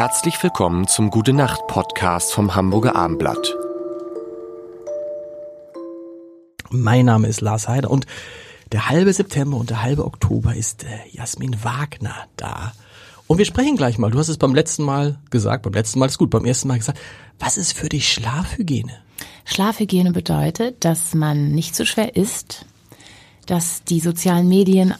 [0.00, 3.54] Herzlich willkommen zum Gute Nacht Podcast vom Hamburger Armblatt.
[6.70, 8.06] Mein Name ist Lars Heider und
[8.72, 12.72] der halbe September und der halbe Oktober ist äh, Jasmin Wagner da.
[13.26, 14.10] Und wir sprechen gleich mal.
[14.10, 16.78] Du hast es beim letzten Mal gesagt, beim letzten Mal ist gut, beim ersten Mal
[16.78, 16.98] gesagt.
[17.38, 18.94] Was ist für dich Schlafhygiene?
[19.44, 22.64] Schlafhygiene bedeutet, dass man nicht zu schwer isst,
[23.50, 24.94] dass die sozialen Medien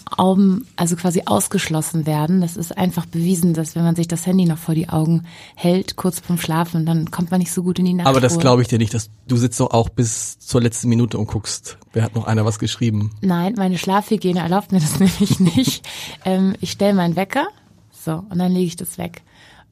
[0.75, 2.41] also quasi ausgeschlossen werden.
[2.41, 5.23] Das ist einfach bewiesen, dass wenn man sich das Handy noch vor die Augen
[5.55, 8.09] hält, kurz vorm Schlafen, dann kommt man nicht so gut in die Nacht.
[8.09, 8.93] Aber das glaube ich dir nicht.
[8.93, 12.45] Dass, du sitzt doch auch bis zur letzten Minute und guckst, wer hat noch einer
[12.45, 13.13] was geschrieben.
[13.21, 15.87] Nein, meine Schlafhygiene erlaubt mir das nämlich nicht.
[16.25, 17.47] ähm, ich stelle meinen Wecker,
[17.93, 19.23] so, und dann lege ich das weg.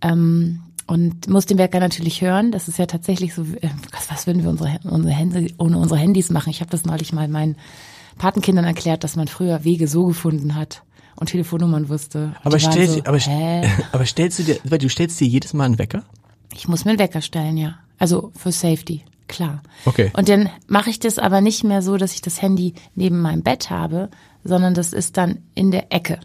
[0.02, 2.52] Ähm, und muss den Wecker natürlich hören.
[2.52, 5.98] Das ist ja tatsächlich so, äh, was, was würden wir unsere, unsere Hände, ohne unsere
[5.98, 6.50] Handys machen?
[6.50, 7.56] Ich habe das neulich mal meinen
[8.16, 10.82] Patenkindern erklärt, dass man früher Wege so gefunden hat
[11.16, 12.34] und Telefonnummern wusste.
[12.44, 13.18] Und Aber, stellst, so, du- aber,
[13.92, 16.04] aber stellst du dir, weil du stellst dir jedes Mal einen Wecker?
[16.54, 17.78] Ich muss mir einen Wecker stellen, ja.
[17.98, 19.62] Also für Safety, klar.
[19.84, 20.10] Okay.
[20.16, 23.42] Und dann mache ich das aber nicht mehr so, dass ich das Handy neben meinem
[23.42, 24.08] Bett habe,
[24.44, 26.20] sondern das ist dann in der Ecke.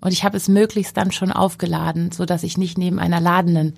[0.00, 3.76] Und ich habe es möglichst dann schon aufgeladen, so dass ich nicht neben einer ladenden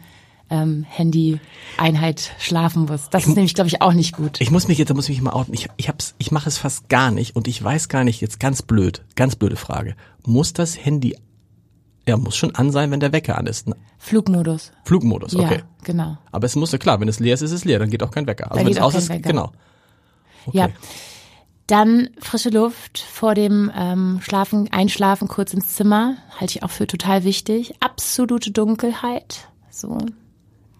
[0.51, 3.09] ähm, Handy-Einheit schlafen muss.
[3.11, 4.41] Das ist nämlich, glaube ich, auch nicht gut.
[4.41, 5.55] Ich muss mich jetzt, da muss ich mich mal outen.
[5.55, 8.41] Ich, ich hab's, ich mache es fast gar nicht und ich weiß gar nicht, jetzt
[8.41, 9.95] ganz blöd, ganz blöde Frage.
[10.25, 11.17] Muss das Handy,
[12.07, 13.69] ja, muss schon an sein, wenn der Wecker an ist.
[13.99, 14.73] Flugmodus.
[14.85, 15.59] Flugmodus, okay.
[15.59, 16.19] Ja, genau.
[16.33, 18.11] Aber es muss ja klar, wenn es leer ist, ist es leer, dann geht auch
[18.11, 18.51] kein Wecker.
[18.51, 19.29] Also Dann wenn geht es auch aus ist, Wecker.
[19.29, 19.53] genau.
[20.47, 20.59] Okay.
[20.59, 20.69] Ja.
[21.67, 26.89] Dann frische Luft vor dem ähm, Schlafen, Einschlafen kurz ins Zimmer, halte ich auch für
[26.89, 27.75] total wichtig.
[27.79, 29.49] Absolute Dunkelheit.
[29.71, 29.97] So.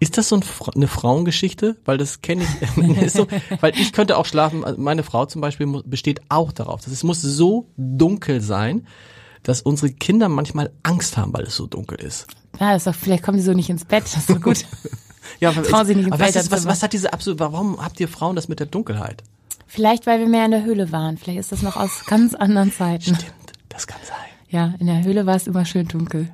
[0.01, 0.43] Ist das so ein,
[0.75, 1.77] eine Frauengeschichte?
[1.85, 3.27] Weil das kenne ich, so,
[3.61, 7.03] weil ich könnte auch schlafen, also meine Frau zum Beispiel besteht auch darauf, dass es
[7.03, 8.87] muss so dunkel sein,
[9.43, 12.27] dass unsere Kinder manchmal Angst haben, weil es so dunkel ist.
[12.59, 14.03] Ja, ist doch, vielleicht kommen die so nicht ins Bett.
[14.03, 14.65] Das ist so gut.
[15.39, 17.99] Ja, Trauen sie nicht ins aber was, ist, was, was hat diese absolut, warum habt
[17.99, 19.23] ihr Frauen das mit der Dunkelheit?
[19.71, 21.17] vielleicht, weil wir mehr in der Höhle waren.
[21.17, 23.15] Vielleicht ist das noch aus ganz anderen Zeiten.
[23.15, 24.17] Stimmt, das kann sein.
[24.49, 26.29] Ja, in der Höhle war es immer schön dunkel.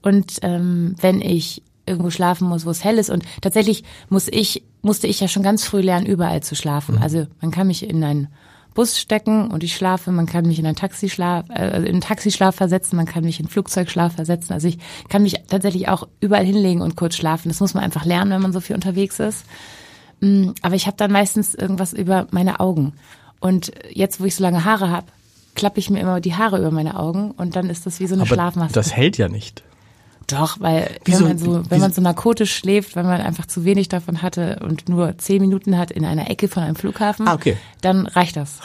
[0.00, 4.62] Und ähm, wenn ich irgendwo schlafen muss, wo es hell ist und tatsächlich muss ich
[4.82, 6.98] musste ich ja schon ganz früh lernen, überall zu schlafen.
[6.98, 8.28] Also man kann mich in einen
[8.74, 12.54] Bus stecken und ich schlafe, man kann mich in einen Taxischlaf, äh, in einen Taxischlaf
[12.56, 14.52] versetzen, man kann mich in einen Flugzeugschlaf versetzen.
[14.52, 14.78] Also ich
[15.08, 17.48] kann mich tatsächlich auch überall hinlegen und kurz schlafen.
[17.48, 19.44] Das muss man einfach lernen, wenn man so viel unterwegs ist.
[20.20, 22.94] Mm, Aber ich habe dann meistens irgendwas über meine Augen.
[23.40, 25.06] Und jetzt, wo ich so lange Haare habe,
[25.54, 28.14] klappe ich mir immer die Haare über meine Augen und dann ist das wie so
[28.14, 28.72] eine Aber Schlafmaske.
[28.72, 29.62] das hält ja nicht.
[30.32, 33.64] Doch, weil Wieso- wenn man so, wenn man so narkotisch schläft, wenn man einfach zu
[33.64, 37.34] wenig davon hatte und nur zehn Minuten hat in einer Ecke von einem Flughafen, Ah,
[37.34, 37.56] okay.
[37.80, 38.58] dann reicht das.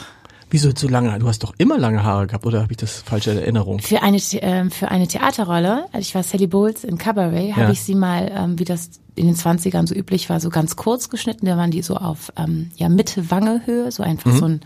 [0.50, 1.18] Wieso so lange?
[1.18, 3.80] Du hast doch immer lange Haare gehabt, oder habe ich das falsche in Erinnerung?
[3.80, 7.56] Für eine, ähm, für eine Theaterrolle, also ich war Sally Bowles in Cabaret, Ja.
[7.56, 10.76] habe ich sie mal, ähm, wie das in den 20ern so üblich war, so ganz
[10.76, 11.44] kurz geschnitten.
[11.44, 14.60] Da waren die so auf ähm, ja, Mitte Wangehöhe, so einfach so ein,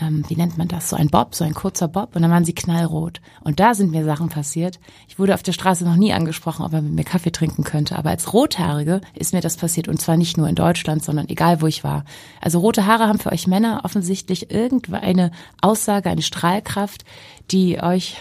[0.00, 2.16] ähm, wie nennt man das, so ein Bob, so ein kurzer Bob.
[2.16, 3.20] Und dann waren sie knallrot.
[3.42, 4.80] Und da sind mir Sachen passiert.
[5.08, 7.96] Ich wurde auf der Straße noch nie angesprochen, ob er mit mir Kaffee trinken könnte.
[7.96, 9.88] Aber als Rothaarige ist mir das passiert.
[9.88, 12.04] Und zwar nicht nur in Deutschland, sondern egal, wo ich war.
[12.40, 15.30] Also rote Haare haben für euch Männer offensichtlich irgendeine
[15.60, 17.04] Aussage, eine Strahlkraft,
[17.50, 18.16] die euch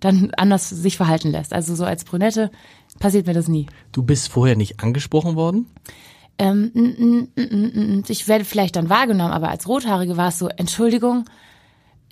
[0.00, 1.52] dann anders sich verhalten lässt.
[1.52, 2.50] Also so als Brünette
[2.98, 3.66] passiert mir das nie.
[3.92, 5.66] Du bist vorher nicht angesprochen worden?
[6.42, 10.48] Ähm, mm, mm, mm, ich werde vielleicht dann wahrgenommen, aber als Rothaarige war es so,
[10.48, 11.24] Entschuldigung,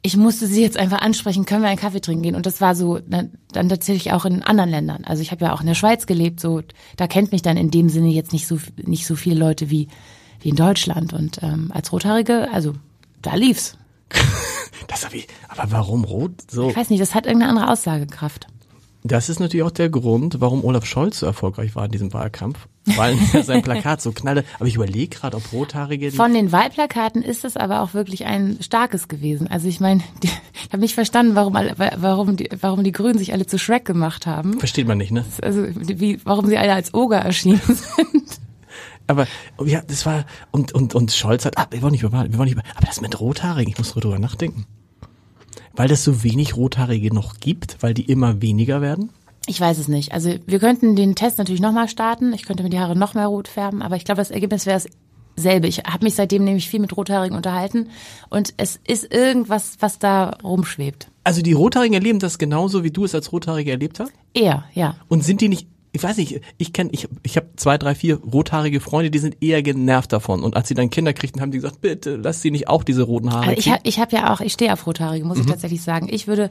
[0.02, 2.34] ich musste sie jetzt einfach ansprechen, können wir einen Kaffee trinken gehen?
[2.36, 5.04] Und das war so dann, dann tatsächlich auch in anderen Ländern.
[5.04, 6.62] Also ich habe ja auch in der Schweiz gelebt, so
[6.96, 9.88] da kennt mich dann in dem Sinne jetzt nicht so nicht so viele Leute wie
[10.41, 11.12] wie in Deutschland.
[11.12, 12.74] Und ähm, als Rothaarige, also
[13.20, 13.76] da lief's.
[14.88, 16.32] Das hab ich, aber warum rot?
[16.50, 16.70] So.
[16.70, 18.48] Ich weiß nicht, das hat irgendeine andere Aussagekraft.
[19.02, 22.68] Das ist natürlich auch der Grund, warum Olaf Scholz so erfolgreich war in diesem Wahlkampf,
[22.84, 24.44] weil sein Plakat so knallte.
[24.58, 26.12] Aber ich überlege gerade, ob Rothaarige...
[26.12, 29.46] Von den Wahlplakaten ist es aber auch wirklich ein starkes gewesen.
[29.46, 30.30] Also ich meine, ich
[30.70, 34.26] habe nicht verstanden, warum alle, warum die, warum die Grünen sich alle zu Shrek gemacht
[34.26, 34.58] haben.
[34.58, 35.24] Versteht man nicht, ne?
[35.41, 38.41] Also wie, warum sie alle als Oger erschienen sind.
[39.06, 39.26] Aber
[39.64, 42.44] ja, das war und und und Scholz hat, ah, wir wollen nicht über, wir wollen
[42.44, 44.66] nicht über, aber das mit Rothaarigen, ich muss drüber nachdenken,
[45.74, 49.10] weil das so wenig Rothaarige noch gibt, weil die immer weniger werden.
[49.46, 50.12] Ich weiß es nicht.
[50.12, 52.32] Also wir könnten den Test natürlich nochmal starten.
[52.32, 54.82] Ich könnte mir die Haare noch mehr rot färben, aber ich glaube, das Ergebnis wäre
[55.36, 55.66] dasselbe.
[55.66, 57.88] Ich habe mich seitdem nämlich viel mit Rothaarigen unterhalten
[58.28, 61.10] und es ist irgendwas, was da rumschwebt.
[61.24, 64.12] Also die Rothaarigen erleben das genauso, wie du es als Rothaarige erlebt hast.
[64.34, 64.96] Eher, ja.
[65.08, 68.16] Und sind die nicht, ich weiß nicht, ich kenne, ich, ich habe zwei, drei, vier
[68.16, 70.42] rothaarige Freunde, die sind eher genervt davon.
[70.42, 73.03] Und als sie dann Kinder kriegten, haben die gesagt, bitte lass sie nicht auch diese
[73.03, 75.47] roten Haare Also ich habe ich hab ja auch, ich stehe auf Rothaarige, muss ich
[75.47, 76.09] tatsächlich sagen.
[76.10, 76.51] Ich würde,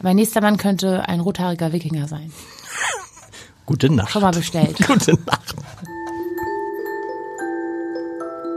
[0.00, 2.32] mein nächster Mann könnte ein rothaariger Wikinger sein.
[3.66, 4.12] Gute Nacht.
[4.12, 4.76] Schon mal bestellt.
[4.86, 5.54] Gute Nacht.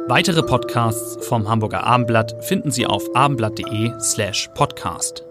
[0.08, 5.24] Weitere Podcasts vom Hamburger Abendblatt finden Sie auf abendblatt.de slash podcast.